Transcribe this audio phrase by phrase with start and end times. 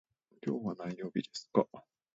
[0.43, 1.63] 今日は何曜日ですか。